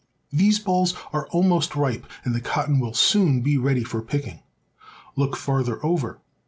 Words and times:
These 0.31 0.57
bolls 0.57 0.95
are 1.13 1.27
almost 1.27 1.75
ripe, 1.75 2.07
and 2.25 2.33
the 2.33 2.41
cotton 2.41 2.79
will 2.79 2.95
soon 2.95 3.41
be 3.41 3.55
ready 3.59 3.83
for 3.83 4.01
picking. 4.01 4.39
Look 5.15 5.35
farther 5.37 5.77
over. 5.85 6.17